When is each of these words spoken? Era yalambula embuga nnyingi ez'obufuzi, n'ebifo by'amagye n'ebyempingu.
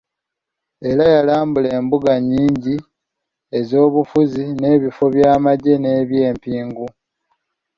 Era 0.89 1.05
yalambula 1.15 1.69
embuga 1.79 2.13
nnyingi 2.19 2.75
ez'obufuzi, 3.59 4.43
n'ebifo 4.59 5.03
by'amagye 5.13 5.73
n'ebyempingu. 5.79 6.87